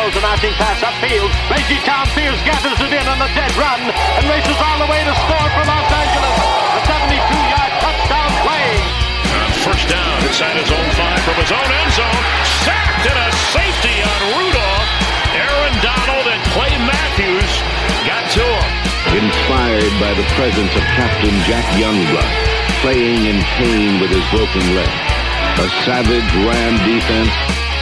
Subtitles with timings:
[0.00, 1.28] Throws a mounting pass upfield.
[1.52, 5.04] Reggie Tom Fields gathers it in on the dead run and races all the way
[5.04, 6.36] to score for Los Angeles.
[6.40, 8.70] A 72-yard touchdown play.
[9.44, 12.24] On first down inside his own five from his own end zone.
[12.64, 14.90] Sacked and a safety on Rudolph.
[15.36, 17.52] Aaron Donald and Clay Matthews
[18.08, 18.72] got to him.
[19.20, 22.32] Inspired by the presence of Captain Jack Youngblood,
[22.80, 24.92] playing in pain with his broken leg.
[25.60, 27.59] A savage Ram defense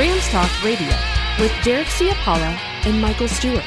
[0.00, 0.88] Rams Talk Radio
[1.38, 3.62] with Derek Ciapala and Michael Stewart.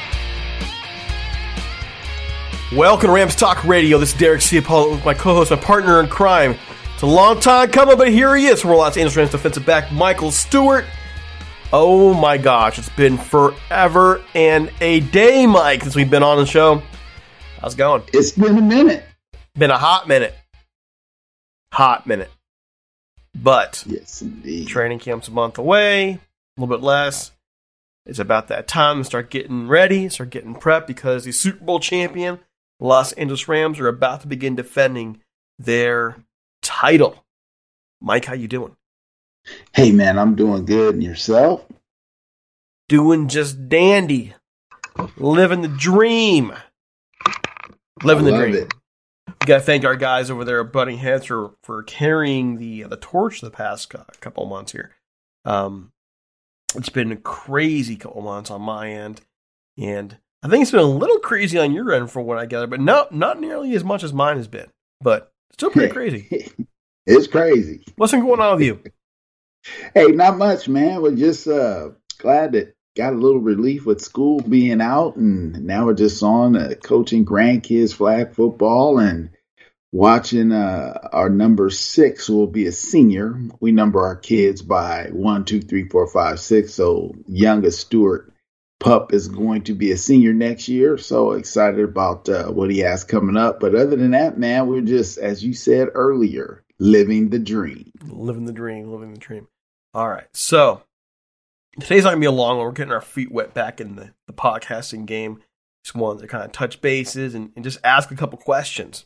[2.72, 3.98] Welcome to Rams Talk Radio.
[3.98, 6.56] This is Derek Ciapala with my co-host, my partner in crime.
[6.92, 9.92] It's a long time coming, but here he is from Los Angeles Rams defensive back
[9.92, 10.84] Michael Stewart.
[11.72, 16.46] Oh my gosh, it's been forever and a day, Mike, since we've been on the
[16.46, 16.82] show.
[17.60, 18.02] How's it going?
[18.12, 19.04] It's been a minute.
[19.54, 20.34] Been a hot minute.
[21.70, 22.28] Hot minute.
[23.34, 24.68] But Yes, indeed.
[24.68, 27.32] training camp's a month away, a little bit less.
[28.06, 31.80] It's about that time to start getting ready, start getting prepped because the Super Bowl
[31.80, 32.38] champion
[32.80, 35.20] Los Angeles Rams are about to begin defending
[35.58, 36.16] their
[36.62, 37.24] title.
[38.00, 38.76] Mike, how you doing?
[39.72, 40.94] Hey, man, I'm doing good.
[40.94, 41.64] And yourself?
[42.88, 44.34] Doing just dandy.
[45.16, 46.52] Living the dream.
[48.02, 48.54] Living the dream.
[48.54, 48.74] it.
[49.26, 52.84] We got to thank our guys over there at Butting Heads for, for carrying the
[52.84, 54.92] the torch the past couple of months here.
[55.44, 55.92] Um,
[56.74, 59.20] it's been a crazy couple of months on my end,
[59.78, 62.66] and I think it's been a little crazy on your end for what I gather,
[62.66, 64.68] but not not nearly as much as mine has been.
[65.00, 66.50] But still pretty crazy.
[67.06, 67.84] it's crazy.
[67.96, 68.82] What's been going on with you?
[69.94, 71.00] Hey, not much, man.
[71.00, 75.86] We're just uh, glad that got a little relief with school being out, and now
[75.86, 79.30] we're just on uh, coaching grandkids flag football and
[79.92, 83.40] watching uh, our number six will be a senior.
[83.60, 86.74] We number our kids by one, two, three, four, five, six.
[86.74, 88.32] So youngest Stewart
[88.80, 90.98] Pup is going to be a senior next year.
[90.98, 93.60] So excited about uh, what he has coming up.
[93.60, 97.92] But other than that, man, we're just, as you said earlier, living the dream.
[98.02, 99.48] Living the dream, living the dream.
[99.94, 100.26] All right.
[100.34, 100.82] So
[101.80, 102.66] today's not gonna be a long one.
[102.66, 105.40] We're getting our feet wet back in the, the podcasting game.
[105.84, 109.04] Just wanted to kind of touch bases and, and just ask a couple questions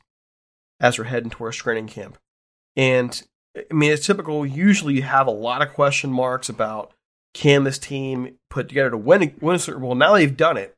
[0.80, 2.18] as we're heading towards training camp.
[2.76, 3.20] And
[3.56, 4.46] I mean, it's typical.
[4.46, 6.92] Usually, you have a lot of question marks about
[7.34, 9.94] can this team put together to win, win a Super Bowl.
[9.94, 10.76] Now they've done it,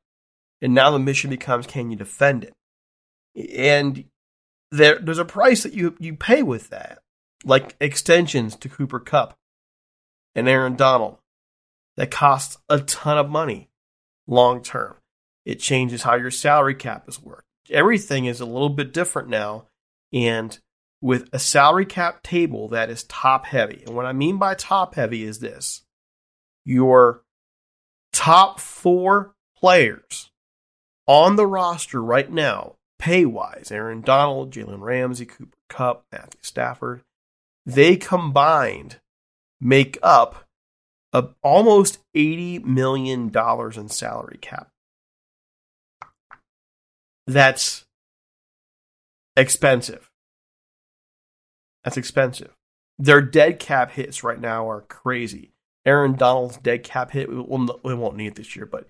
[0.62, 2.54] and now the mission becomes can you defend it?
[3.58, 4.04] And
[4.70, 7.00] there, there's a price that you you pay with that,
[7.44, 9.36] like extensions to Cooper Kupp
[10.34, 11.18] and Aaron Donald,
[11.96, 13.68] that costs a ton of money
[14.26, 14.96] long term.
[15.44, 17.46] It changes how your salary cap is worked.
[17.70, 19.66] Everything is a little bit different now,
[20.12, 20.58] and
[21.00, 23.82] with a salary cap table that is top heavy.
[23.86, 25.82] And what I mean by top heavy is this
[26.64, 27.22] your
[28.12, 30.30] top four players
[31.06, 37.02] on the roster right now, pay wise Aaron Donald, Jalen Ramsey, Cooper Kupp, Matthew Stafford
[37.66, 39.00] they combined
[39.60, 40.46] make up
[41.12, 44.68] a, almost $80 million in salary cap.
[47.26, 47.84] That's
[49.36, 50.10] expensive.
[51.84, 52.56] That's expensive.
[52.98, 55.52] Their dead cap hits right now are crazy.
[55.86, 58.86] Aaron Donald's dead cap hit, we won't, we won't need this year, but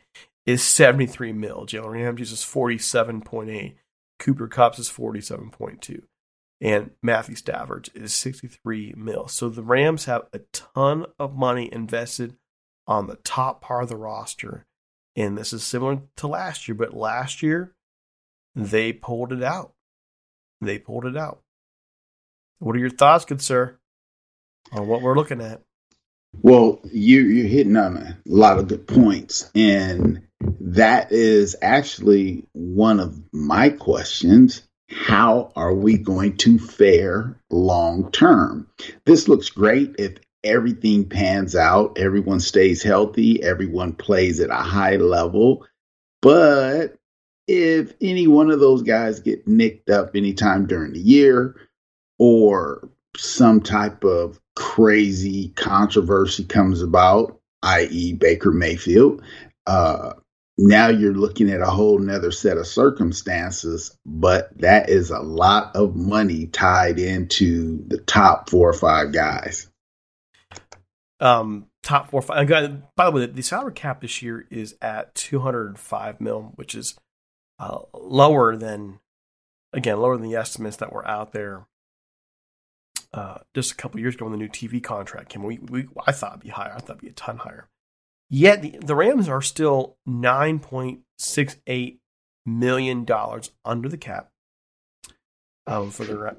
[0.46, 1.66] is 73 mil.
[1.66, 3.75] Jalen Ramsey's is 47.8.
[4.19, 6.02] Cooper Kupp's is 47.2
[6.60, 9.28] and Matthew Stafford is 63 mil.
[9.28, 12.36] So the Rams have a ton of money invested
[12.86, 14.66] on the top part of the roster.
[15.16, 17.74] And this is similar to last year, but last year
[18.54, 19.72] they pulled it out.
[20.60, 21.40] They pulled it out.
[22.58, 23.76] What are your thoughts, good sir,
[24.72, 25.62] on what we're looking at?
[26.42, 29.50] Well, you, you're hitting on a lot of good points.
[29.54, 30.26] And
[30.60, 38.69] that is actually one of my questions how are we going to fare long term?
[39.04, 44.96] This looks great if everything pans out, everyone stays healthy, everyone plays at a high
[44.96, 45.66] level.
[46.22, 46.96] But
[47.46, 51.56] if any one of those guys get nicked up anytime during the year
[52.19, 59.22] or some type of crazy controversy comes about, i.e., Baker Mayfield,
[59.66, 60.12] uh,
[60.60, 65.74] now you're looking at a whole nother set of circumstances, but that is a lot
[65.74, 69.68] of money tied into the top four or five guys.
[71.18, 72.46] Um, top four, five.
[72.94, 76.94] By the way, the salary cap this year is at 205 mil, which is
[77.58, 79.00] uh, lower than,
[79.72, 81.66] again, lower than the estimates that were out there
[83.14, 85.42] uh, just a couple years ago when the new TV contract came.
[85.42, 86.72] We, we, I thought it'd be higher.
[86.74, 87.66] I thought it'd be a ton higher.
[88.30, 91.98] Yet the, the Rams are still $9.68
[92.46, 93.06] million
[93.64, 94.30] under the cap
[95.66, 96.36] um, for the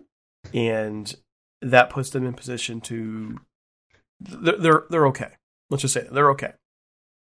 [0.53, 1.13] and
[1.61, 3.39] that puts them in position to
[4.19, 5.29] they're they're, okay.
[5.69, 6.13] Let's just say that.
[6.13, 6.53] they're okay.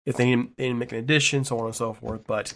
[0.06, 2.54] If they need, they need to make an addition, so on and so forth, but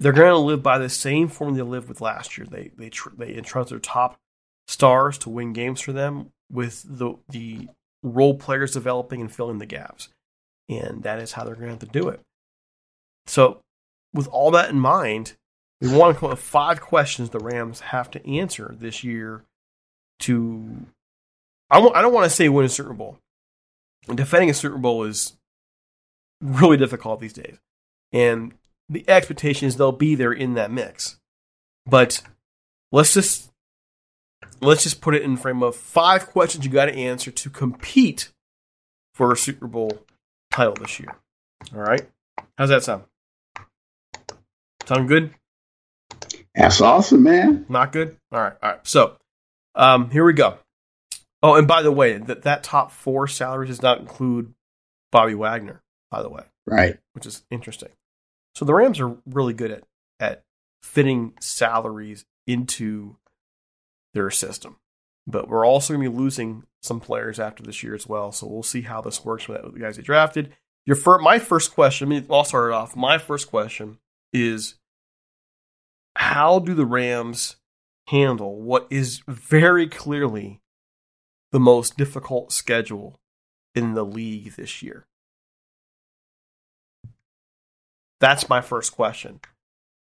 [0.00, 2.46] they're going to live by the same formula they lived with last year.
[2.50, 4.18] They they tr- they entrust their top
[4.66, 7.68] stars to win games for them with the the
[8.02, 10.08] role players developing and filling the gaps
[10.68, 12.20] and that is how they're going to have to do it.
[13.26, 13.60] So,
[14.12, 15.34] with all that in mind,
[15.80, 19.44] we want to come up with five questions the Rams have to answer this year
[20.20, 20.86] to.
[21.70, 23.18] I w- I don't want to say win a Super Bowl.
[24.14, 25.34] Defending a Super Bowl is
[26.40, 27.56] really difficult these days,
[28.12, 28.52] and
[28.88, 31.16] the expectation is they'll be there in that mix.
[31.86, 32.22] But
[32.92, 33.50] let's just
[34.60, 38.30] let's just put it in frame of five questions you got to answer to compete
[39.14, 40.00] for a Super Bowl
[40.54, 41.14] title this year.
[41.74, 42.08] All right.
[42.56, 43.04] How's that sound?
[44.86, 45.34] Sound good?
[46.54, 47.66] That's awesome, man.
[47.68, 48.16] Not good?
[48.30, 48.52] All right.
[48.62, 48.86] All right.
[48.86, 49.16] So
[49.74, 50.58] um, here we go.
[51.42, 54.54] Oh, and by the way, that, that top four salaries does not include
[55.10, 56.44] Bobby Wagner, by the way.
[56.66, 56.98] Right.
[57.12, 57.90] Which is interesting.
[58.54, 59.82] So the Rams are really good at,
[60.20, 60.44] at
[60.82, 63.16] fitting salaries into
[64.14, 64.76] their system.
[65.26, 68.30] But we're also going to be losing some players after this year as well.
[68.30, 70.54] So we'll see how this works with the guys they drafted.
[70.84, 72.94] Your first, my first question, I mean, I'll start it off.
[72.94, 73.98] My first question
[74.32, 74.74] is
[76.16, 77.56] how do the Rams
[78.08, 80.60] handle what is very clearly
[81.52, 83.18] the most difficult schedule
[83.74, 85.06] in the league this year?
[88.20, 89.40] That's my first question.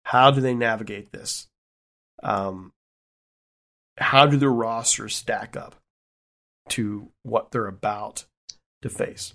[0.05, 1.49] How do they navigate this?
[2.23, 2.73] Um,
[4.01, 5.75] how do their rosters stack up
[6.71, 8.25] to what they're about
[8.83, 9.35] to face?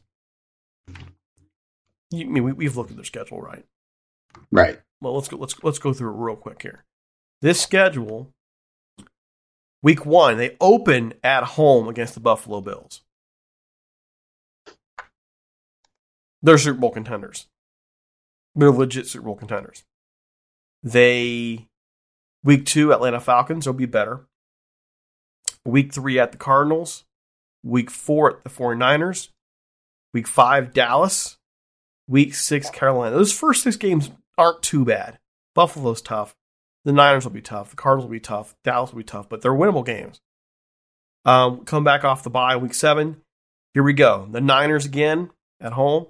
[2.11, 3.65] You, I mean, we, we've looked at their schedule, right?
[4.51, 4.79] Right.
[5.01, 5.37] Well, let's go.
[5.37, 6.85] Let's let's go through it real quick here.
[7.41, 8.29] This schedule,
[9.81, 13.01] week one, they open at home against the Buffalo Bills.
[16.41, 17.47] They're Super Bowl contenders.
[18.55, 19.83] They're legit Super Bowl contenders.
[20.83, 21.67] They
[22.43, 24.27] week two Atlanta Falcons will be better.
[25.65, 27.05] Week three at the Cardinals.
[27.63, 29.29] Week four at the 49ers.
[30.13, 31.37] Week five, Dallas.
[32.07, 33.15] Week six, Carolina.
[33.15, 35.19] Those first six games aren't too bad.
[35.55, 36.35] Buffalo's tough.
[36.85, 37.69] The Niners will be tough.
[37.69, 38.55] The Cardinals will be tough.
[38.63, 40.19] Dallas will be tough, but they're winnable games.
[41.25, 43.21] Um, come back off the bye week seven.
[43.73, 44.27] Here we go.
[44.29, 45.29] The Niners again
[45.61, 46.07] at home.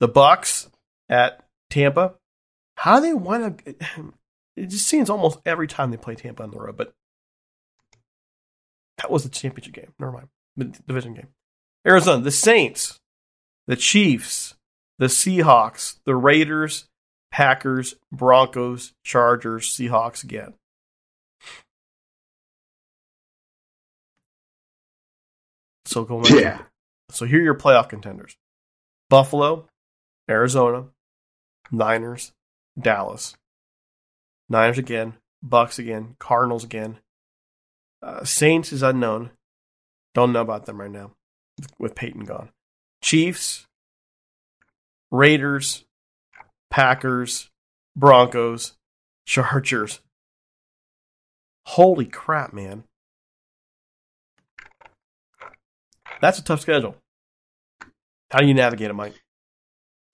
[0.00, 0.68] The Bucs
[1.08, 2.14] at Tampa.
[2.76, 3.60] How do they wind up?
[4.56, 6.92] It just seems almost every time they play Tampa on the road, but
[8.98, 9.92] that was the championship game.
[9.98, 10.28] Never mind.
[10.56, 11.28] The division game.
[11.86, 12.98] Arizona, the Saints,
[13.66, 14.54] the Chiefs,
[14.98, 16.86] the Seahawks, the Raiders,
[17.30, 20.54] Packers, Broncos, Chargers, Seahawks again.
[25.84, 26.62] So going yeah.
[27.10, 28.36] So here are your playoff contenders:
[29.08, 29.66] Buffalo,
[30.28, 30.88] Arizona,
[31.70, 32.32] Niners,
[32.78, 33.34] Dallas,
[34.50, 35.14] Niners again,
[35.46, 36.98] Bucs again, Cardinals again.
[38.02, 39.30] Uh, Saints is unknown.
[40.14, 41.12] Don't know about them right now
[41.78, 42.50] with Payton gone.
[43.02, 43.66] Chiefs,
[45.10, 45.84] Raiders,
[46.70, 47.50] Packers,
[47.96, 48.74] Broncos,
[49.26, 50.00] Chargers.
[51.66, 52.84] Holy crap, man.
[56.20, 56.96] That's a tough schedule.
[58.30, 59.14] How do you navigate it, Mike?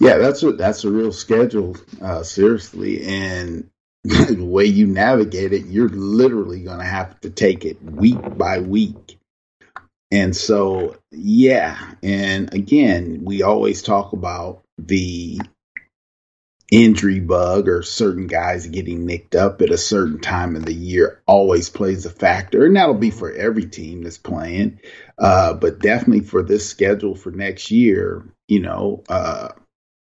[0.01, 3.05] Yeah, that's what that's a real schedule, uh, seriously.
[3.05, 3.71] And
[4.29, 8.59] the way you navigate it, you're literally going to have to take it week by
[8.59, 9.19] week.
[10.11, 11.95] And so, yeah.
[12.03, 15.41] And again, we always talk about the
[16.71, 21.23] injury bug or certain guys getting nicked up at a certain time of the year
[21.27, 22.67] always plays a factor.
[22.67, 24.81] And that'll be for every team that's playing.
[25.19, 29.49] Uh, but definitely for this schedule for next year, you know, uh,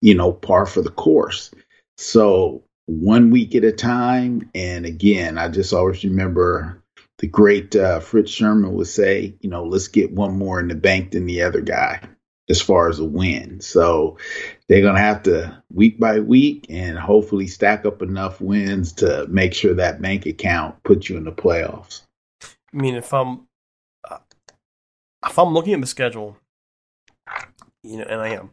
[0.01, 1.53] you know, par for the course.
[1.99, 4.51] So one week at a time.
[4.55, 6.83] And again, I just always remember
[7.19, 10.75] the great uh, Fritz Shurmur would say, you know, let's get one more in the
[10.75, 12.01] bank than the other guy
[12.49, 13.61] as far as a win.
[13.61, 14.19] So
[14.69, 19.27] they're going to have to week by week and hopefully stack up enough wins to
[19.29, 22.03] make sure that bank account puts you in the playoffs.
[22.43, 23.47] I mean, if I'm
[24.11, 24.19] uh,
[25.25, 26.37] if I'm looking at the schedule,
[27.85, 28.51] you know, and I am,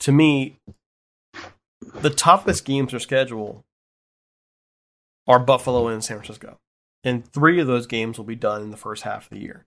[0.00, 0.58] to me,
[2.00, 3.65] the toughest games are schedule
[5.26, 6.58] are Buffalo and San Francisco.
[7.04, 9.64] And three of those games will be done in the first half of the year.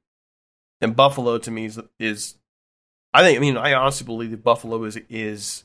[0.81, 2.35] And Buffalo to me is, is
[3.13, 5.63] I think I mean I honestly believe that Buffalo is is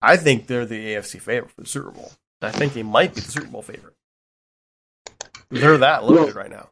[0.00, 2.12] I think they're the AFC favorite for the Super Bowl.
[2.40, 3.94] I think they might be the Super Bowl favorite.
[5.50, 6.70] They're that loaded well, right now.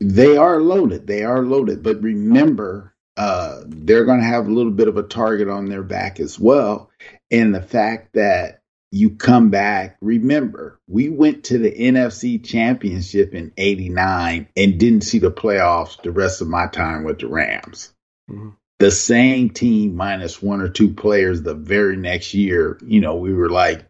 [0.00, 1.06] They are loaded.
[1.06, 1.82] They are loaded.
[1.82, 5.82] But remember, uh, they're going to have a little bit of a target on their
[5.82, 6.90] back as well.
[7.30, 8.62] And the fact that
[8.96, 9.96] you come back.
[10.00, 16.10] Remember, we went to the NFC championship in 89 and didn't see the playoffs the
[16.10, 17.92] rest of my time with the Rams.
[18.30, 18.50] Mm-hmm.
[18.78, 23.32] The same team minus one or two players the very next year, you know, we
[23.32, 23.86] were like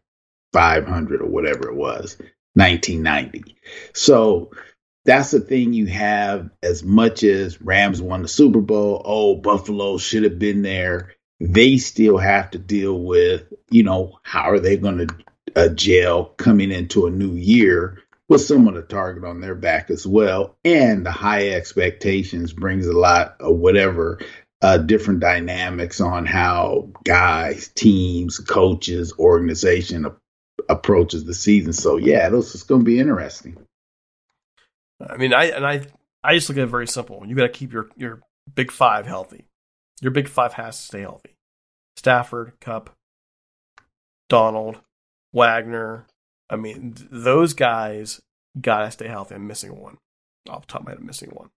[0.52, 2.16] 500 or whatever it was,
[2.54, 3.56] 1990.
[3.94, 4.50] So
[5.04, 9.02] that's the thing you have as much as Rams won the Super Bowl.
[9.04, 14.50] Oh, Buffalo should have been there they still have to deal with, you know, how
[14.50, 15.14] are they going to
[15.54, 20.06] uh, jail coming into a new year with someone to target on their back as
[20.06, 20.56] well.
[20.64, 24.18] And the high expectations brings a lot of whatever
[24.62, 30.06] uh, different dynamics on how guys, teams, coaches, organization
[30.68, 31.72] approaches the season.
[31.72, 33.58] So yeah, this is going to be interesting.
[35.00, 35.86] I mean, I and I
[36.24, 37.22] I just look at it very simple.
[37.26, 38.22] You got to keep your your
[38.54, 39.45] big five healthy.
[40.00, 41.34] Your big five has to stay healthy.
[41.96, 42.94] Stafford, Kupp,
[44.28, 44.80] Donald,
[45.32, 46.06] Wagner.
[46.50, 48.20] I mean, those guys
[48.60, 49.34] gotta stay healthy.
[49.34, 49.96] I'm missing one.
[50.48, 51.50] Off the top of my head, I'm missing one.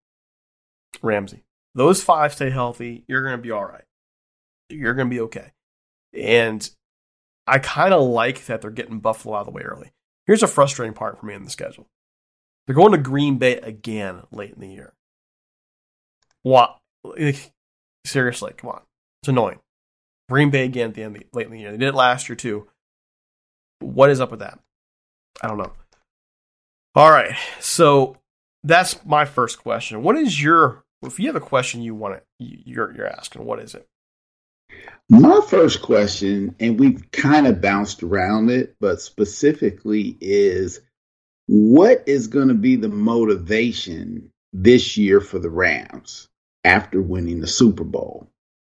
[1.01, 1.43] Ramsey.
[1.75, 3.03] Those five stay healthy.
[3.07, 3.83] You're gonna be all right.
[4.69, 5.51] You're gonna be okay.
[6.13, 6.67] And
[7.45, 9.91] I kind of like that they're getting Buffalo out of the way early.
[10.25, 11.87] Here's a frustrating part for me in the schedule.
[12.65, 14.93] They're going to Green Bay again late in the year.
[16.43, 16.77] What?
[18.05, 18.81] Seriously, come on.
[19.21, 19.59] It's annoying.
[20.29, 21.71] Green Bay again at the end of the, late in the year.
[21.71, 22.67] They did it last year too.
[23.79, 24.59] What is up with that?
[25.41, 25.73] I don't know.
[26.95, 28.17] All right, so
[28.63, 30.03] that's my first question.
[30.03, 33.59] What is your if you have a question you want to you're you're asking, what
[33.59, 33.87] is it?
[35.09, 40.81] My first question, and we've kind of bounced around it, but specifically is
[41.47, 46.28] what is going to be the motivation this year for the Rams
[46.63, 48.29] after winning the Super Bowl?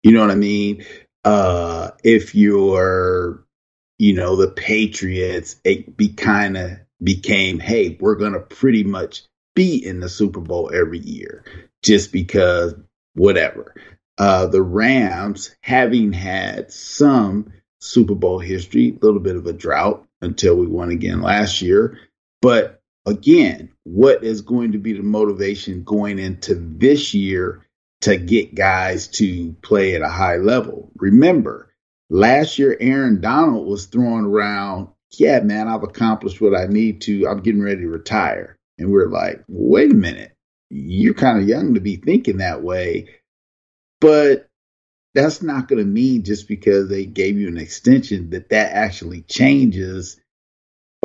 [0.04, 0.86] You know what I mean?
[1.24, 3.46] uh, if you're,
[3.98, 6.72] you know, the Patriots, it be kind of
[7.02, 9.24] became, hey, we're going to pretty much
[9.56, 11.46] be in the Super Bowl every year
[11.82, 12.75] just because
[13.13, 13.75] whatever.
[14.18, 20.06] Uh, the Rams, having had some Super Bowl history, a little bit of a drought
[20.22, 22.00] until we won again last year.
[22.42, 27.66] But again, what is going to be the motivation going into this year
[28.03, 30.91] to get guys to play at a high level.
[30.98, 31.74] Remember,
[32.10, 37.27] last year Aaron Donald was throwing around, yeah, man, I've accomplished what I need to.
[37.27, 38.57] I'm getting ready to retire.
[38.77, 40.36] And we're like, wait a minute,
[40.69, 43.10] you're kind of young to be thinking that way.
[44.01, 44.50] But
[45.13, 49.22] that's not going to mean just because they gave you an extension that that actually
[49.22, 50.19] changes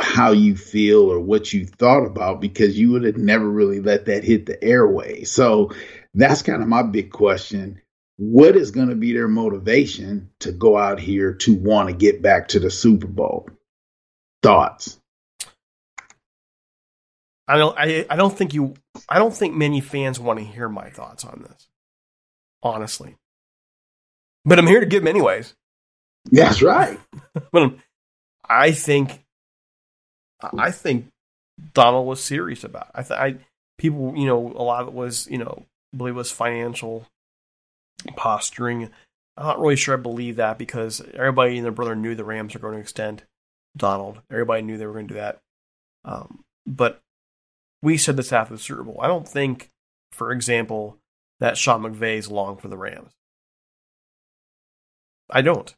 [0.00, 4.06] how you feel or what you thought about because you would have never really let
[4.06, 5.24] that hit the airway.
[5.24, 5.72] So
[6.14, 7.80] that's kind of my big question.
[8.16, 12.20] What is going to be their motivation to go out here to want to get
[12.20, 13.48] back to the Super Bowl?
[14.42, 14.98] Thoughts?
[17.46, 17.78] I don't.
[17.78, 18.74] I, I don't think you.
[19.08, 21.68] I don't think many fans want to hear my thoughts on this.
[22.62, 23.16] Honestly,
[24.44, 25.54] but I'm here to give them anyways.
[26.26, 26.98] That's right.
[27.52, 27.74] but
[28.48, 29.24] I think.
[30.40, 31.08] I think
[31.74, 32.88] Donald was serious about.
[32.88, 32.92] It.
[32.94, 33.36] I, th- I
[33.78, 37.06] people, you know, a lot of it was, you know, I believe it was financial
[38.16, 38.90] posturing.
[39.36, 42.54] I'm not really sure I believe that because everybody and their brother knew the Rams
[42.54, 43.22] were going to extend
[43.76, 44.20] Donald.
[44.30, 45.38] Everybody knew they were going to do that.
[46.04, 47.00] Um, but
[47.82, 48.98] we said this after the Super Bowl.
[49.00, 49.70] I don't think,
[50.12, 50.98] for example,
[51.40, 53.12] that Sean McVay is long for the Rams.
[55.30, 55.74] I don't.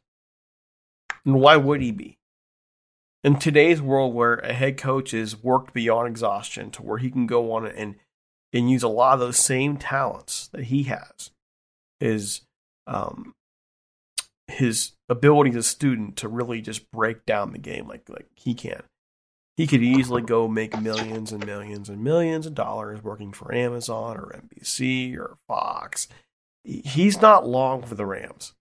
[1.25, 2.17] And why would he be?
[3.23, 7.27] In today's world where a head coach is worked beyond exhaustion to where he can
[7.27, 7.95] go on and
[8.53, 11.31] and use a lot of those same talents that he has,
[11.99, 12.41] is
[12.87, 13.33] um,
[14.47, 18.53] his ability as a student to really just break down the game like like he
[18.53, 18.83] can.
[19.57, 24.17] He could easily go make millions and millions and millions of dollars working for Amazon
[24.17, 26.07] or NBC or Fox.
[26.63, 28.53] He's not long for the Rams.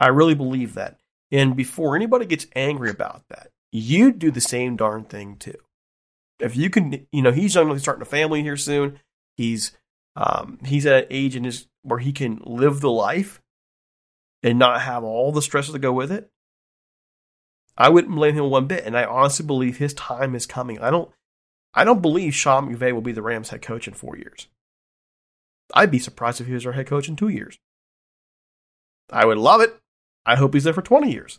[0.00, 0.98] I really believe that.
[1.30, 5.58] And before anybody gets angry about that, you'd do the same darn thing too.
[6.38, 9.00] If you can, you know, he's young, he's starting a family here soon.
[9.38, 9.72] He's
[10.16, 13.40] um, he's at an age in his where he can live the life
[14.42, 16.28] and not have all the stresses that go with it.
[17.76, 20.80] I wouldn't blame him one bit, and I honestly believe his time is coming.
[20.80, 21.10] I don't,
[21.72, 24.48] I don't believe Sean McVay will be the Rams head coach in four years.
[25.72, 27.58] I'd be surprised if he was our head coach in two years.
[29.10, 29.78] I would love it.
[30.26, 31.38] I hope he's there for 20 years.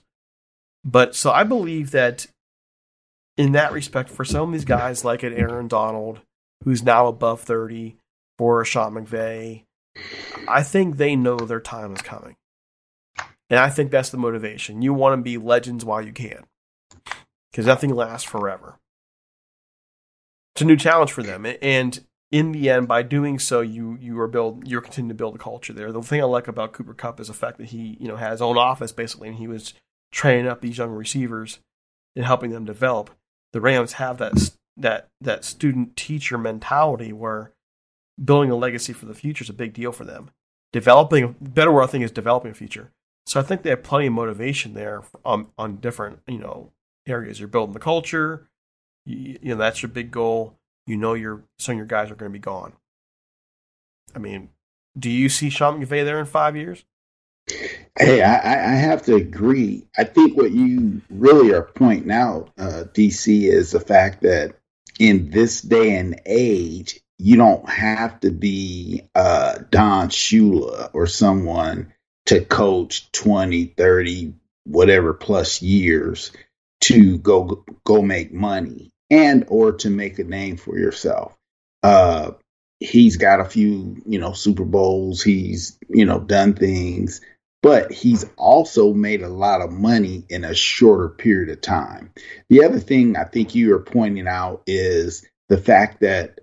[0.85, 2.27] But so I believe that
[3.37, 6.21] in that respect, for some of these guys like an Aaron Donald,
[6.63, 7.97] who's now above 30,
[8.37, 9.63] for Sean McVay,
[10.47, 12.35] I think they know their time is coming.
[13.49, 14.81] And I think that's the motivation.
[14.81, 16.45] You want to be legends while you can,
[17.51, 18.77] because nothing lasts forever.
[20.55, 21.99] It's a new challenge for them, and
[22.31, 25.39] in the end, by doing so, you you are build you're continuing to build a
[25.39, 25.91] culture there.
[25.91, 28.33] The thing I like about Cooper Kupp is the fact that he you know has
[28.33, 29.73] his own office basically, and he was
[30.11, 31.59] training up these young receivers
[32.15, 33.09] and helping them develop.
[33.51, 34.33] The Rams have that
[34.79, 37.51] that that student teacher mentality where
[38.23, 40.31] building a legacy for the future is a big deal for them.
[40.71, 42.91] Developing better word I think is developing a future.
[43.25, 46.71] So I think they have plenty of motivation there on on different you know
[47.07, 47.39] areas.
[47.39, 48.47] You're building the culture.
[49.05, 52.15] You, you know that's your big goal you know your some of your guys are
[52.15, 52.73] going to be gone.
[54.15, 54.49] I mean,
[54.97, 56.83] do you see Sean McVay there in five years?
[57.97, 59.87] Hey, I, I have to agree.
[59.97, 64.55] I think what you really are pointing out, uh, DC, is the fact that
[64.99, 71.93] in this day and age, you don't have to be uh, Don Shula or someone
[72.27, 74.33] to coach 20, 30,
[74.65, 76.31] whatever plus years
[76.81, 81.35] to go go make money and or to make a name for yourself.
[81.81, 82.31] Uh,
[82.79, 85.21] he's got a few, you know, Super Bowls.
[85.21, 87.21] He's, you know, done things,
[87.61, 92.11] but he's also made a lot of money in a shorter period of time.
[92.49, 96.39] The other thing I think you are pointing out is the fact that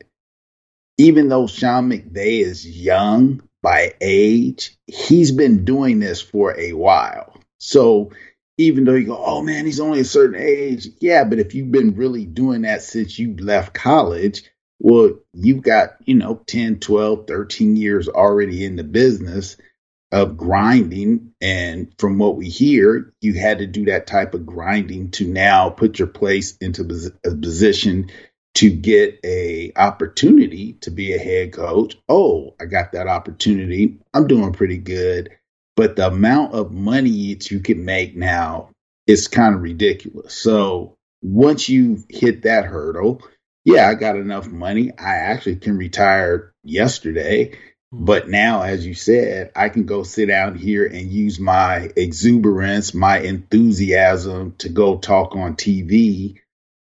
[0.98, 7.40] even though Sean McVay is young by age, he's been doing this for a while.
[7.59, 8.12] So
[8.59, 10.88] even though you go, oh man, he's only a certain age.
[11.00, 14.42] Yeah, but if you've been really doing that since you left college,
[14.79, 19.57] well, you've got, you know, 10, 12, 13 years already in the business
[20.16, 21.33] of grinding.
[21.40, 25.70] And from what we hear, you had to do that type of grinding to now
[25.70, 26.83] put your place into
[27.24, 28.11] a position
[28.55, 31.96] to get a opportunity to be a head coach.
[32.09, 33.98] Oh, I got that opportunity.
[34.14, 35.37] I'm doing pretty good
[35.76, 38.70] but the amount of money that you can make now
[39.07, 40.35] is kind of ridiculous.
[40.35, 43.22] So once you hit that hurdle,
[43.64, 44.90] yeah, I got enough money.
[44.98, 47.59] I actually can retire yesterday.
[47.98, 52.92] But now, as you said, I can go sit down here and use my exuberance,
[52.92, 56.37] my enthusiasm to go talk on TV.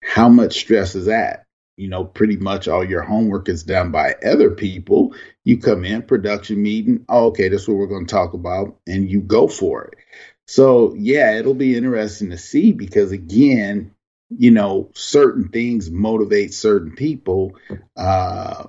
[0.03, 1.44] How much stress is that?
[1.77, 5.14] You know, pretty much all your homework is done by other people.
[5.44, 7.05] You come in, production meeting.
[7.11, 8.77] Oh, okay, that's what we're going to talk about.
[8.87, 9.98] And you go for it.
[10.46, 13.94] So, yeah, it'll be interesting to see because, again,
[14.31, 17.57] you know, certain things motivate certain people.
[17.96, 18.64] Uh,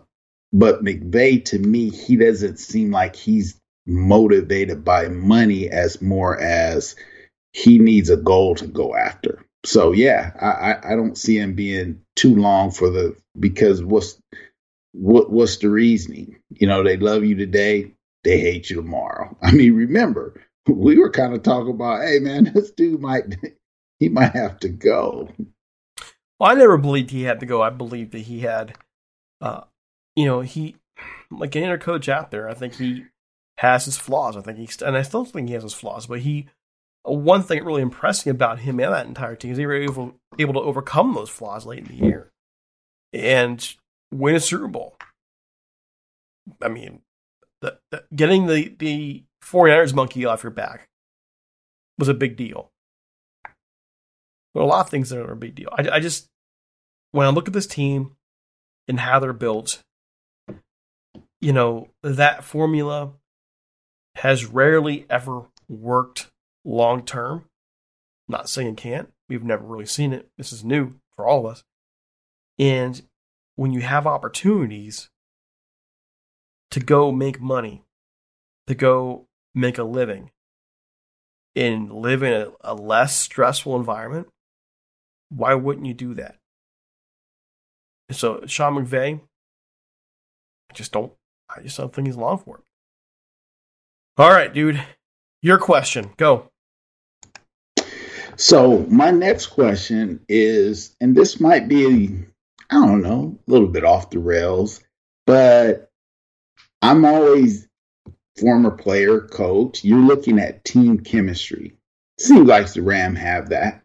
[0.53, 6.95] but McVay, to me, he doesn't seem like he's motivated by money as more as
[7.51, 9.45] he needs a goal to go after.
[9.65, 14.19] So yeah, I, I don't see him being too long for the because what's
[14.91, 16.39] what what's the reasoning?
[16.49, 19.35] You know, they love you today, they hate you tomorrow.
[19.41, 23.35] I mean, remember, we were kind of talking about, hey man, this dude might
[23.99, 25.29] he might have to go.
[26.39, 27.61] Well, I never believed he had to go.
[27.61, 28.75] I believed that he had,
[29.39, 29.61] uh,
[30.15, 30.75] you know, he
[31.31, 32.49] like any other coach out there.
[32.49, 33.05] I think he
[33.57, 34.37] has his flaws.
[34.37, 36.07] I think he, and I still think he has his flaws.
[36.07, 36.47] But he,
[37.03, 40.15] one thing really impressed me about him and that entire team is he was able,
[40.39, 42.31] able to overcome those flaws late in the year
[43.11, 43.75] and
[44.11, 44.95] win a Super Bowl.
[46.61, 47.01] I mean,
[47.61, 50.89] the, the, getting the the 49ers monkey off your back
[51.97, 52.71] was a big deal.
[54.53, 55.69] But a lot of things that are a big deal.
[55.71, 56.27] I, I just
[57.11, 58.15] when I look at this team
[58.87, 59.81] and how they're built,
[61.43, 63.11] you know, that formula
[64.15, 66.31] has rarely ever worked
[66.63, 67.43] long term.
[68.29, 69.11] Not saying can't.
[69.27, 70.29] We've never really seen it.
[70.37, 71.65] This is new for all of us.
[72.57, 73.01] And
[73.57, 75.09] when you have opportunities
[76.71, 77.83] to go make money,
[78.67, 80.31] to go make a living,
[81.57, 84.29] and live in a, a less stressful environment,
[85.27, 86.37] why wouldn't you do that?
[88.11, 89.19] So Sean McVay,
[90.69, 91.11] I just don't
[91.55, 92.63] I just don't think he's long for it.
[94.17, 94.83] All right, dude.
[95.41, 96.11] Your question.
[96.17, 96.49] Go.
[98.35, 102.17] So my next question is, and this might be,
[102.69, 104.81] I don't know, a little bit off the rails,
[105.27, 105.91] but
[106.81, 107.67] I'm always
[108.39, 109.83] former player, coach.
[109.83, 111.75] You're looking at team chemistry.
[112.19, 113.83] Seems like the Ram have that,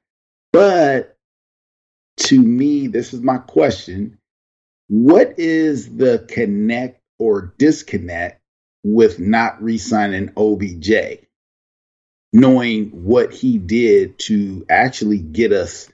[0.53, 1.17] but
[2.19, 4.19] to me, this is my question.
[4.89, 8.41] What is the connect or disconnect
[8.85, 11.27] with not re signing OBJ,
[12.33, 15.91] knowing what he did to actually get us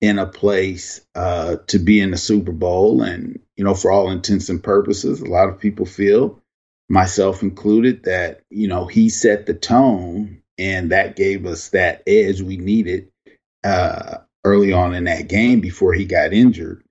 [0.00, 3.02] in a place uh, to be in the Super Bowl?
[3.02, 6.40] And, you know, for all intents and purposes, a lot of people feel,
[6.88, 12.40] myself included, that, you know, he set the tone and that gave us that edge
[12.40, 13.08] we needed.
[13.64, 16.82] Uh, early on in that game before he got injured.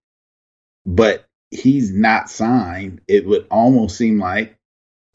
[0.85, 3.01] But he's not signed.
[3.07, 4.57] It would almost seem like,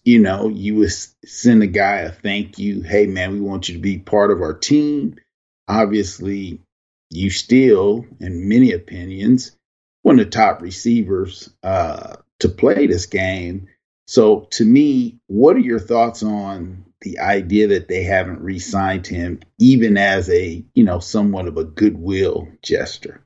[0.05, 2.83] you know, you would send a guy a thank you.
[2.83, 5.17] Hey, man, we want you to be part of our team.
[5.67, 6.61] Obviously,
[7.11, 9.57] you still, in many opinions,
[10.03, 13.67] one of the top receivers uh, to play this game.
[14.07, 19.41] So, to me, what are your thoughts on the idea that they haven't re-signed him,
[19.59, 23.26] even as a you know somewhat of a goodwill gesture.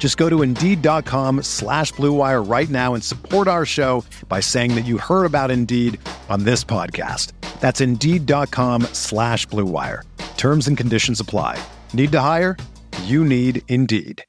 [0.00, 4.86] Just go to Indeed.com slash BlueWire right now and support our show by saying that
[4.86, 7.32] you heard about Indeed on this podcast.
[7.60, 10.02] That's Indeed.com slash BlueWire.
[10.38, 11.62] Terms and conditions apply.
[11.92, 12.56] Need to hire?
[13.04, 14.24] You need Indeed.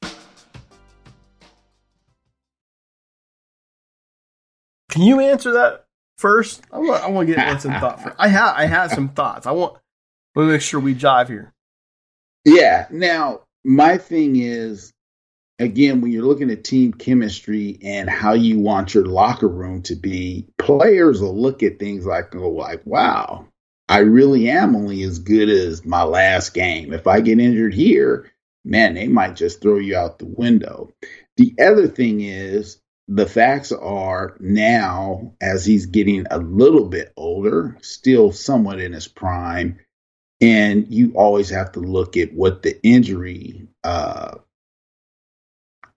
[4.90, 5.86] Can you answer that
[6.18, 6.62] first?
[6.70, 8.02] I want, I want to get in some thought.
[8.02, 9.46] For, I have I have some thoughts.
[9.46, 9.78] I want
[10.36, 11.54] to make sure we jive here.
[12.44, 12.88] Yeah.
[12.90, 14.92] Now, my thing is,
[15.58, 19.94] again, when you're looking at team chemistry and how you want your locker room to
[19.94, 23.46] be, players will look at things like, go like, wow,
[23.88, 26.92] I really am only as good as my last game.
[26.92, 28.32] If I get injured here,
[28.64, 30.92] man, they might just throw you out the window.
[31.36, 37.76] The other thing is, the facts are now, as he's getting a little bit older,
[37.82, 39.80] still somewhat in his prime,
[40.40, 44.36] and you always have to look at what the injury uh,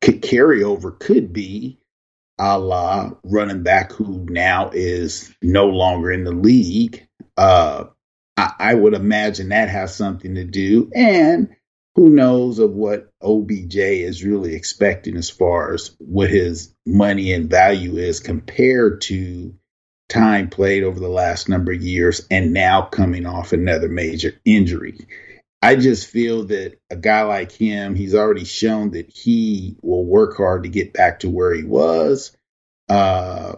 [0.05, 1.79] could carryover could be,
[2.37, 7.07] a la running back who now is no longer in the league.
[7.37, 7.85] Uh,
[8.37, 11.55] I, I would imagine that has something to do, and
[11.95, 17.49] who knows of what OBJ is really expecting as far as what his money and
[17.49, 19.55] value is compared to
[20.07, 24.99] time played over the last number of years and now coming off another major injury.
[25.61, 30.37] I just feel that a guy like him, he's already shown that he will work
[30.37, 32.35] hard to get back to where he was.
[32.87, 33.55] Uh,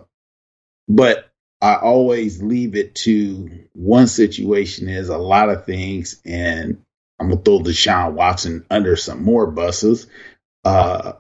[0.87, 1.29] but
[1.61, 6.81] I always leave it to one situation is a lot of things, and
[7.19, 10.07] I'm gonna throw Deshaun Watson under some more buses.
[10.63, 11.13] Uh,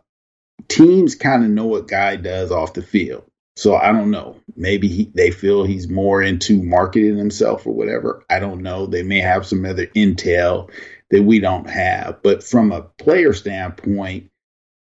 [0.67, 3.26] teams kind of know what guy does off the field.
[3.57, 4.39] So I don't know.
[4.55, 8.23] Maybe he, they feel he's more into marketing himself or whatever.
[8.29, 8.85] I don't know.
[8.85, 10.69] They may have some other intel
[11.09, 12.21] that we don't have.
[12.21, 14.29] But from a player standpoint,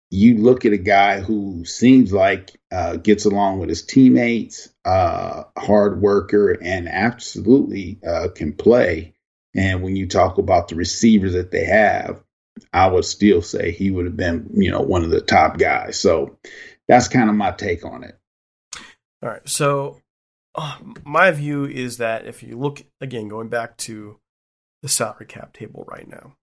[0.09, 5.43] you look at a guy who seems like uh, gets along with his teammates, uh,
[5.55, 9.13] hard worker, and absolutely uh, can play.
[9.55, 12.23] And when you talk about the receivers that they have,
[12.73, 15.99] I would still say he would have been, you know, one of the top guys.
[15.99, 16.39] So
[16.87, 18.17] that's kind of my take on it.
[19.23, 19.47] All right.
[19.47, 20.01] So,
[20.53, 24.19] uh, my view is that if you look again, going back to
[24.81, 26.35] the salary cap table right now,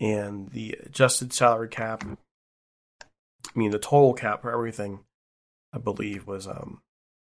[0.00, 2.04] and the adjusted salary cap,
[3.02, 5.00] I mean the total cap for everything,
[5.72, 6.80] I believe was um.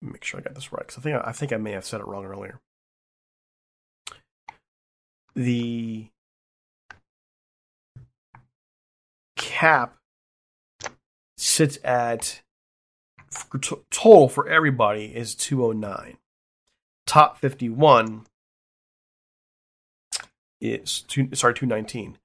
[0.05, 2.01] Make sure I got this right because I think I think I may have said
[2.01, 2.59] it wrong earlier.
[5.37, 6.09] The
[9.37, 9.97] cap
[11.37, 12.43] sits at
[13.91, 16.17] total for everybody is 209.
[17.07, 18.27] Top 51
[20.61, 22.19] is two, sorry 219.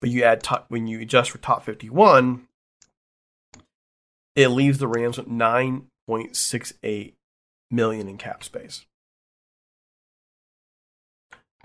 [0.00, 2.48] But you add top, when you adjust for top 51,
[4.34, 7.14] it leaves the Rams with 9.68
[7.70, 8.84] million in cap space.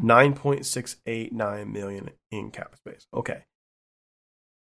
[0.01, 3.07] 9.689 million in cap space.
[3.13, 3.45] Okay.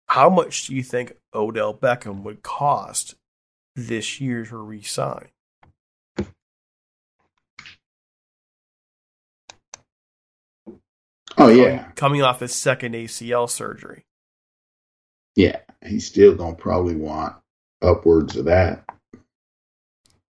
[0.08, 3.14] How much do you think Odell Beckham would cost
[3.74, 5.28] this year to resign.
[11.38, 14.04] Oh yeah, coming off his second ACL surgery.
[15.34, 17.36] Yeah, he's still gonna probably want
[17.80, 18.84] upwards of that.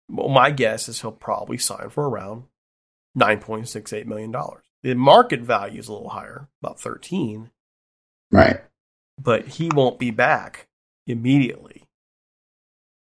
[0.08, 2.44] Well, my guess is he'll probably sign for around
[3.14, 4.64] nine point six eight million dollars.
[4.82, 7.50] The market value is a little higher, about thirteen.
[8.30, 8.60] Right.
[9.20, 10.66] But he won't be back
[11.06, 11.85] immediately.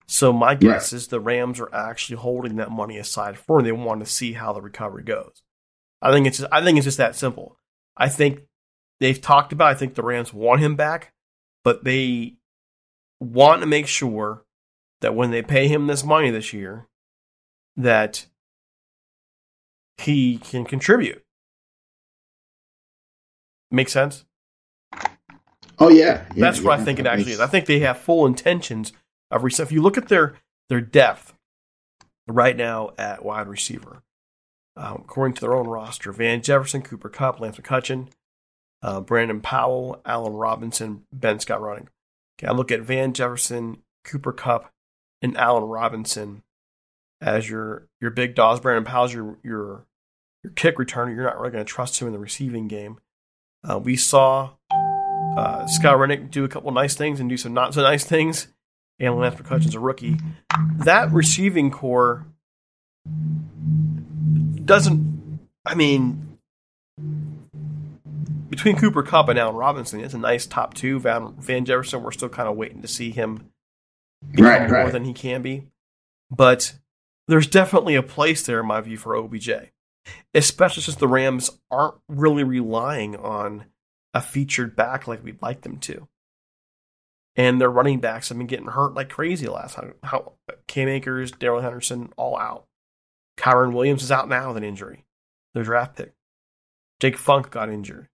[0.06, 0.96] So my guess right.
[0.96, 3.64] is the Rams are actually holding that money aside for him.
[3.64, 5.42] They want to see how the recovery goes.
[6.02, 7.58] I think it's just, I think it's just that simple.
[7.96, 8.42] I think
[9.00, 9.68] they've talked about.
[9.68, 11.14] I think the Rams want him back,
[11.62, 12.36] but they
[13.20, 14.44] want to make sure
[15.00, 16.88] that when they pay him this money this year,
[17.76, 18.26] that
[19.98, 21.24] he can contribute.
[23.70, 24.24] Make sense?
[25.78, 27.34] Oh yeah, yeah that's yeah, what I think it actually makes...
[27.34, 27.40] is.
[27.40, 28.92] I think they have full intentions
[29.30, 30.36] of If you look at their
[30.68, 31.34] their depth
[32.26, 34.02] right now at wide receiver,
[34.76, 38.08] um, according to their own roster, Van Jefferson, Cooper Kupp, Lance McCutcheon,
[38.82, 41.88] uh, Brandon Powell, Allen Robinson, Ben Skowronek.
[42.38, 44.72] Okay, I look at Van Jefferson, Cooper Kupp,
[45.22, 46.42] and Allen Robinson
[47.20, 48.60] as your your big dogs.
[48.60, 49.86] Brandon Powell's your your
[50.42, 51.14] your kick returner.
[51.14, 52.98] You're not really going to trust him in the receiving game.
[53.68, 57.82] Uh, we saw uh, Skowronek do a couple nice things and do some not so
[57.82, 58.48] nice things
[59.00, 60.18] and Lance McCutcheon's a rookie.
[60.78, 62.26] That receiving corps
[64.64, 65.40] doesn't.
[65.66, 66.38] I mean,
[68.48, 71.00] between Cooper Kupp and Allen Robinson, it's a nice top two.
[71.00, 73.50] Van, Van Jefferson, we're still kind of waiting to see him
[74.38, 74.92] right, more right.
[74.92, 75.64] than he can be.
[76.30, 76.74] But
[77.28, 79.50] there's definitely a place there, in my view, for OBJ,
[80.34, 83.66] especially since the Rams aren't really relying on
[84.12, 86.06] a featured back like we'd like them to
[87.36, 89.94] and their running backs have been getting hurt like crazy last time.
[90.02, 90.34] How
[90.66, 92.66] Cam Akers, Darrell Henderson, all out.
[93.36, 95.04] Kyren Williams is out now with an injury.
[95.54, 96.12] Their draft pick.
[97.00, 98.08] Jake Funk got injured.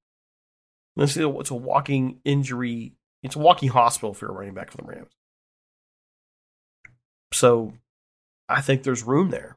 [0.96, 2.92] This is it's a walking injury.
[3.22, 5.12] It's a walking hospital for a running back for the Rams.
[7.32, 7.74] So,
[8.48, 9.56] I think there's room there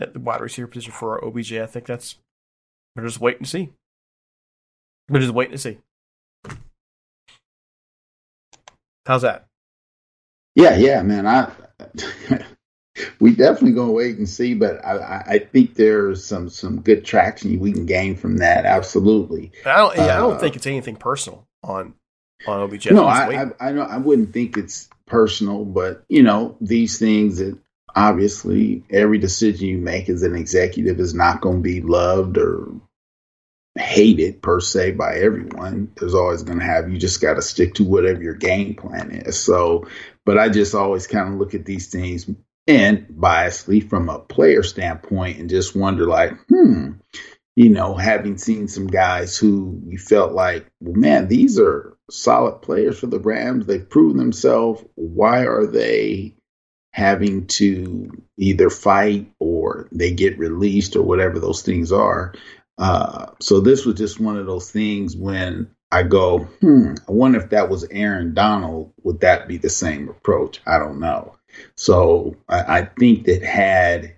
[0.00, 1.52] at the wide receiver position for our OBJ.
[1.54, 2.16] I think that's
[2.96, 3.70] we're just waiting to see.
[5.08, 5.78] We're just waiting to see.
[9.06, 9.46] How's that?
[10.54, 11.26] Yeah, yeah, man.
[11.26, 11.50] I
[13.20, 17.58] we definitely gonna wait and see, but I, I think there's some some good traction
[17.58, 18.64] we can gain from that.
[18.66, 19.52] Absolutely.
[19.64, 19.96] I don't.
[19.96, 21.94] Yeah, uh, I don't think it's anything personal on
[22.46, 22.90] on OBJ.
[22.90, 27.58] No, I, I I, I wouldn't think it's personal, but you know these things that
[27.94, 32.68] obviously every decision you make as an executive is not going to be loved or
[33.80, 35.92] hated per se by everyone.
[35.96, 39.10] There's always going to have you just got to stick to whatever your game plan
[39.10, 39.38] is.
[39.38, 39.88] So,
[40.24, 42.28] but I just always kind of look at these things
[42.66, 46.92] and biasly from a player standpoint, and just wonder like, hmm,
[47.56, 52.62] you know, having seen some guys who you felt like, well, man, these are solid
[52.62, 53.66] players for the Rams.
[53.66, 54.84] They've proven themselves.
[54.94, 56.36] Why are they
[56.92, 62.34] having to either fight or they get released or whatever those things are?
[62.78, 67.40] Uh, so this was just one of those things when I go, hmm, I wonder
[67.40, 70.60] if that was Aaron Donald, would that be the same approach?
[70.66, 71.36] I don't know.
[71.76, 74.16] So I, I think that had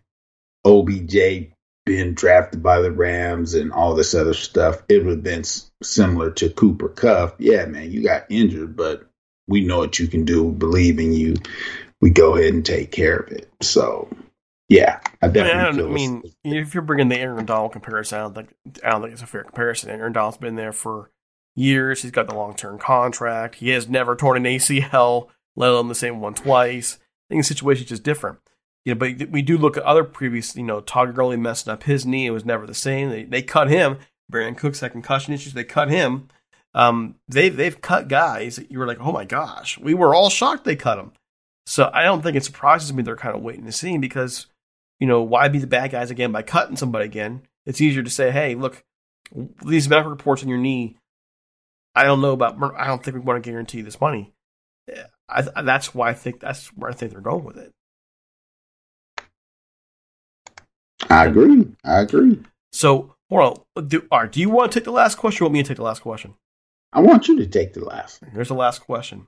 [0.64, 1.52] OBJ
[1.84, 5.44] been drafted by the Rams and all this other stuff, it would have been
[5.82, 7.36] similar to Cooper Kupp.
[7.38, 9.08] Yeah, man, you got injured, but
[9.48, 10.44] we know what you can do.
[10.44, 11.34] We Believe in you.
[12.00, 13.50] We go ahead and take care of it.
[13.60, 14.08] So,
[14.72, 15.82] yeah, I definitely.
[15.82, 18.54] I, I mean, if you're bringing the Aaron Donald comparison, I don't think
[18.84, 19.90] I don't think it's a fair comparison.
[19.90, 21.10] Aaron Donald's been there for
[21.54, 22.02] years.
[22.02, 23.56] He's got the long term contract.
[23.56, 26.98] He has never torn an ACL, let alone the same one twice.
[27.00, 28.38] I think the situation is just different.
[28.84, 31.84] You know, but we do look at other previous, you know, Todd Gurley messing up
[31.84, 32.26] his knee.
[32.26, 33.10] It was never the same.
[33.10, 33.98] They, they cut him.
[34.32, 35.52] Brandin Cooks had concussion issues.
[35.52, 36.28] They cut him.
[36.74, 40.64] Um, they they've cut guys you were like, oh my gosh, we were all shocked
[40.64, 41.12] they cut him.
[41.66, 44.46] So I don't think it surprises me they're kind of waiting to see because,
[45.02, 47.42] you know, why be the bad guys again by cutting somebody again?
[47.66, 48.84] It's easier to say, hey, look,
[49.66, 50.96] these medical reports on your knee.
[51.92, 52.56] I don't know about.
[52.78, 54.32] I don't think we want to guarantee this money.
[55.28, 57.72] I, that's why I think that's where I think they're going with it.
[61.10, 61.66] I agree.
[61.84, 62.38] I agree.
[62.72, 63.88] So, hold on.
[63.88, 65.68] Do, all right, do you want to take the last question or want me to
[65.68, 66.34] take the last question?
[66.92, 68.22] I want you to take the last.
[68.32, 69.26] Here's the last question.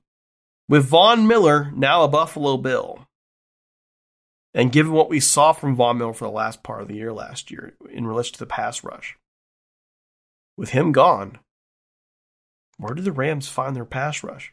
[0.68, 3.08] With Von Miller now a Buffalo Bill,
[4.54, 7.12] and given what we saw from Von Miller for the last part of the year
[7.12, 9.16] last year in relation to the pass rush,
[10.56, 11.38] with him gone,
[12.78, 14.52] where do the Rams find their pass rush?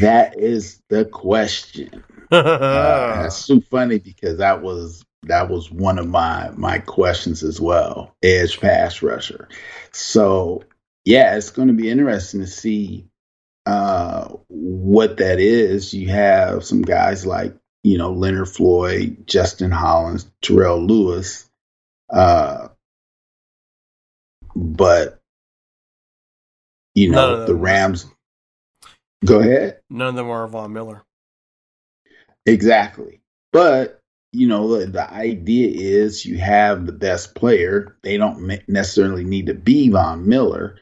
[0.00, 2.04] That is the question.
[2.30, 7.60] uh, that's so funny because that was that was one of my my questions as
[7.60, 8.14] well.
[8.22, 9.48] Edge pass rusher.
[9.92, 10.64] So
[11.04, 13.09] yeah, it's going to be interesting to see
[13.70, 15.94] uh, what that is.
[15.94, 21.48] You have some guys like you know Leonard Floyd, Justin Hollins, Terrell Lewis,
[22.08, 22.68] uh,
[24.54, 25.20] but
[26.94, 28.06] you know the Rams
[29.24, 29.80] Go ahead.
[29.90, 31.02] None of them are Von Miller.
[32.46, 33.20] Exactly.
[33.52, 34.00] But,
[34.32, 37.96] you know, the, the idea is you have the best player.
[38.02, 40.78] They don't necessarily need to be Von Miller.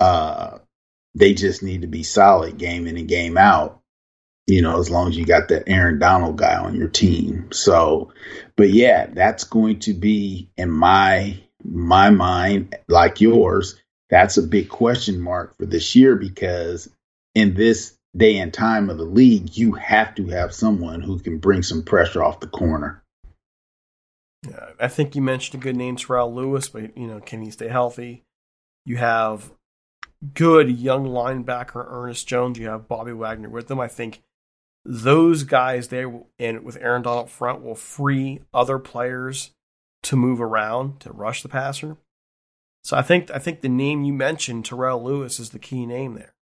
[0.00, 0.58] Uh,
[1.14, 3.80] they just need to be solid game in and game out.
[4.46, 7.48] You know, as long as you got that Aaron Donald guy on your team.
[7.50, 8.12] So,
[8.56, 13.80] but yeah, that's going to be in my my mind, like yours.
[14.10, 16.90] That's a big question mark for this year because
[17.34, 21.38] in this day and time of the league, you have to have someone who can
[21.38, 23.02] bring some pressure off the corner.
[24.46, 27.50] Yeah, I think you mentioned a good name, Terrell Lewis, but you know, can he
[27.50, 28.24] stay healthy?
[28.84, 29.50] You have
[30.32, 32.58] good young linebacker Ernest Jones.
[32.58, 33.80] You have Bobby Wagner with them.
[33.80, 34.22] I think
[34.84, 39.50] those guys there and with Aaron Donald front will free other players
[40.04, 41.96] to move around to rush the passer.
[42.82, 46.14] So I think I think the name you mentioned, Terrell Lewis, is the key name
[46.14, 46.34] there.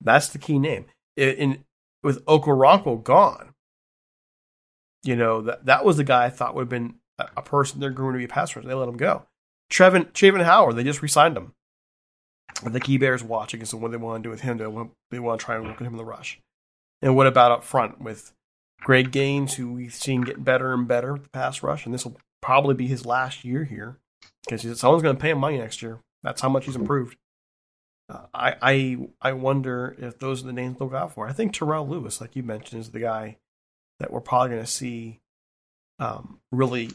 [0.00, 0.86] That's the key name.
[1.16, 1.64] In,
[2.02, 3.54] with Okoronkwo gone,
[5.04, 7.78] you know that that was the guy I thought would have been a, a person
[7.78, 8.66] they're going to be a pass rusher.
[8.66, 9.26] They let him go.
[9.70, 11.54] Trevin Travin Howard, they just re-signed him.
[12.64, 14.58] I think eBay's watching and so what they want to do with him.
[14.58, 16.40] They want, they want to try and work with him in the rush.
[17.00, 18.32] And what about up front with
[18.80, 22.04] Greg Gaines, who we've seen get better and better with the pass rush, and this
[22.04, 23.98] will probably be his last year here
[24.44, 26.00] because someone's going to pay him money next year.
[26.22, 27.16] That's how much he's improved.
[28.34, 31.26] I, I I wonder if those are the names they'll go out for.
[31.28, 33.38] I think Terrell Lewis, like you mentioned, is the guy
[34.00, 35.20] that we're probably going to see
[35.98, 36.90] um, really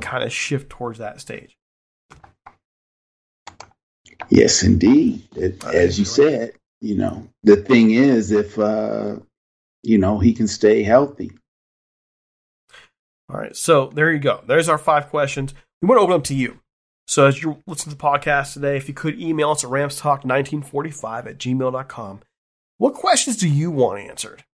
[0.00, 1.56] kind of shift towards that stage.
[4.30, 5.26] Yes, indeed.
[5.36, 9.16] It, as you said, you know, the thing is, if uh,
[9.82, 11.32] you know he can stay healthy.
[13.28, 14.42] All right, so there you go.
[14.46, 15.54] There's our five questions.
[15.80, 16.60] We want to open up to you.
[17.06, 21.26] So as you listen to the podcast today, if you could email us at ramstalk1945
[21.26, 22.20] at gmail.com,
[22.78, 24.44] what questions do you want answered?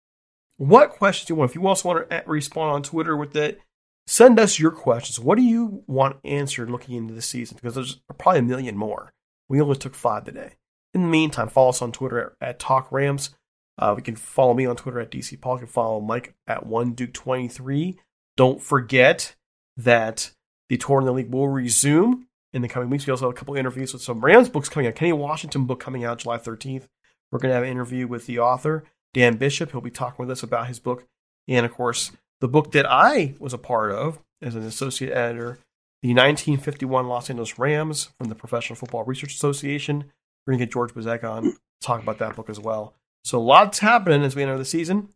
[0.56, 1.50] What questions do you want?
[1.50, 3.60] If you also want to respond on Twitter with it,
[4.06, 5.20] send us your questions.
[5.20, 7.56] What do you want answered looking into the season?
[7.56, 9.12] Because there's probably a million more.
[9.48, 10.52] We only took five today.
[10.94, 13.30] In the meantime, follow us on Twitter at, at Talk Rams.
[13.78, 15.54] Uh, we can follow me on Twitter at DC Paul.
[15.54, 17.98] You can follow Mike at one Duke 23
[18.36, 19.36] Don't forget
[19.76, 20.32] that
[20.68, 23.06] the tour in the league will resume in the coming weeks.
[23.06, 24.96] We also have a couple interviews with some Rams books coming out.
[24.96, 26.88] Kenny Washington book coming out July 13th.
[27.30, 28.84] We're going to have an interview with the author,
[29.14, 29.70] Dan Bishop.
[29.70, 31.04] He'll be talking with us about his book.
[31.46, 35.58] And of course, the book that I was a part of as an associate editor,
[36.02, 40.04] the 1951 Los Angeles Rams from the Professional Football Research Association.
[40.46, 42.94] We're going to get George Bozeka on talk about that book as well.
[43.24, 45.08] So lots happening as we enter the season.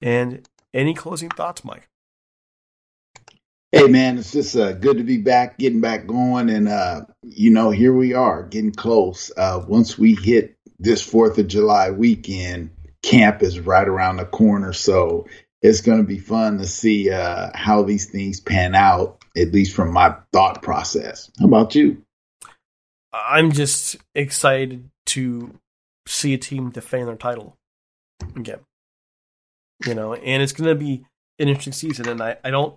[0.00, 1.88] And any closing thoughts, Mike?
[3.70, 7.50] Hey man, it's just uh, good to be back, getting back going, and uh, you
[7.50, 9.30] know, here we are, getting close.
[9.36, 12.70] Uh, once we hit this Fourth of July weekend,
[13.02, 15.26] camp is right around the corner, so
[15.60, 19.17] it's going to be fun to see uh, how these things pan out.
[19.38, 21.30] At least from my thought process.
[21.38, 22.02] How about you?
[23.12, 25.58] I'm just excited to
[26.06, 27.56] see a team defend their title
[28.36, 28.60] again.
[29.86, 31.04] You know, and it's going to be
[31.38, 32.76] an interesting season, and I, I don't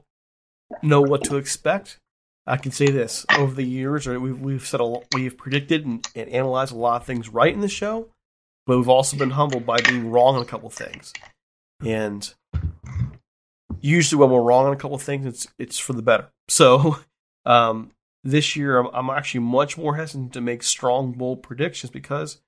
[0.83, 1.97] know what to expect.
[2.45, 6.07] I can say this over the years, or we've we've said a, we've predicted and,
[6.15, 8.09] and analyzed a lot of things right in the show,
[8.65, 11.13] but we've also been humbled by being wrong on a couple things.
[11.85, 12.33] And
[13.79, 16.29] usually, when we're wrong on a couple things, it's it's for the better.
[16.51, 16.97] So
[17.45, 17.91] um,
[18.23, 22.39] this year, I'm, I'm actually much more hesitant to make strong, bold predictions because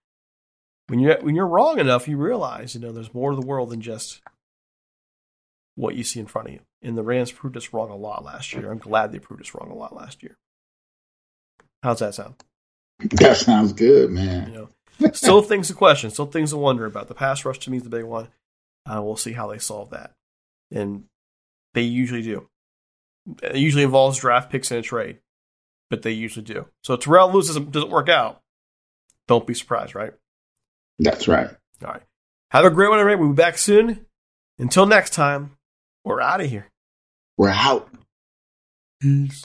[0.87, 3.69] when you're when you're wrong enough, you realize you know there's more to the world
[3.69, 4.21] than just
[5.75, 6.59] what you see in front of you.
[6.81, 8.69] And the Rams proved us wrong a lot last year.
[8.69, 10.35] I'm glad they proved us wrong a lot last year.
[11.81, 12.35] How's that sound?
[12.99, 14.51] That sounds good, man.
[14.51, 14.53] You
[14.99, 17.07] know, still things to question, still things to wonder about.
[17.07, 18.27] The pass rush to me is the big one.
[18.85, 20.11] Uh, we'll see how they solve that,
[20.71, 21.05] and
[21.73, 22.49] they usually do.
[23.41, 25.19] It usually involves draft picks and a trade,
[25.89, 26.67] but they usually do.
[26.83, 28.41] So Terrell Lewis doesn't, doesn't work out.
[29.27, 30.13] Don't be surprised, right?
[30.99, 31.49] That's right.
[31.83, 32.03] All right.
[32.51, 33.21] Have a great one, everybody.
[33.21, 34.05] We'll be back soon.
[34.59, 35.57] Until next time,
[36.03, 36.67] we're out of here.
[37.37, 37.89] We're out.
[39.01, 39.43] Peace.